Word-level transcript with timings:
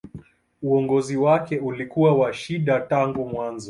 Uongozi 0.61 1.17
wake 1.17 1.59
ulikuwa 1.59 2.13
wa 2.17 2.33
shida 2.33 2.79
tangu 2.79 3.25
mwanzo. 3.27 3.59